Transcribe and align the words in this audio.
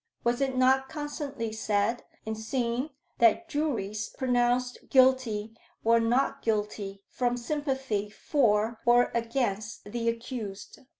Was 0.23 0.41
it 0.41 0.57
not 0.57 0.89
constantly 0.89 1.51
said 1.51 2.01
and 2.25 2.35
seen 2.35 2.89
that 3.19 3.47
juries 3.47 4.09
pronounced 4.17 4.79
Guilty 4.89 5.55
or 5.83 5.99
Not 5.99 6.41
Guilty 6.41 7.03
from 7.11 7.37
sympathy 7.37 8.09
for 8.09 8.79
or 8.83 9.11
against 9.13 9.83
the 9.85 10.09
accused? 10.09 10.79